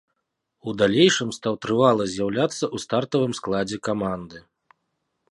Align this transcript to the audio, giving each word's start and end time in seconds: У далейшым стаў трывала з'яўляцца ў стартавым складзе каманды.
У 0.69 0.71
далейшым 0.81 1.29
стаў 1.37 1.53
трывала 1.65 2.03
з'яўляцца 2.13 2.59
ў 2.59 2.77
стартавым 2.85 3.33
складзе 3.41 3.77
каманды. 3.89 4.37